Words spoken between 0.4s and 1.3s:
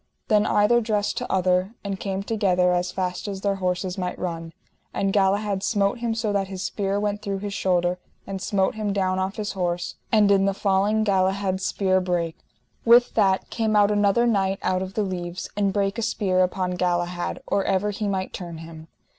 either dressed